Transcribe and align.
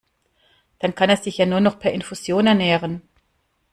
Dann 0.79 0.95
kann 0.95 1.11
er 1.11 1.17
sich 1.17 1.37
ja 1.37 1.45
nur 1.45 1.59
noch 1.59 1.77
per 1.77 1.91
Infusion 1.91 2.47
ernähren. 2.47 3.03